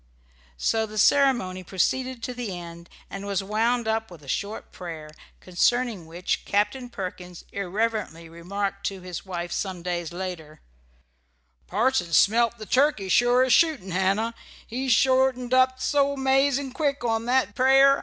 So 0.57 0.87
the 0.87 0.97
ceremony 0.97 1.63
proceeded 1.63 2.23
to 2.23 2.33
the 2.33 2.57
end, 2.57 2.89
and 3.07 3.27
was 3.27 3.43
wound 3.43 3.87
up 3.87 4.09
with 4.09 4.23
a 4.23 4.27
short 4.27 4.71
prayer, 4.71 5.11
concerning 5.39 6.07
which 6.07 6.43
Captain 6.43 6.89
Perkins 6.89 7.45
irreverently 7.51 8.27
remarked 8.27 8.83
to 8.87 9.01
his 9.01 9.27
wife 9.27 9.51
some 9.51 9.83
days 9.83 10.11
after: 10.11 10.59
"Parson 11.67 12.13
smelt 12.13 12.57
the 12.57 12.65
turkey, 12.65 13.09
sure 13.09 13.43
as 13.43 13.53
shootin', 13.53 13.91
Hannah. 13.91 14.33
He 14.65 14.89
shortened 14.89 15.53
up 15.53 15.79
so 15.79 16.15
'mazin' 16.17 16.71
quick 16.71 17.03
on 17.03 17.25
that 17.25 17.53
prayer. 17.53 17.99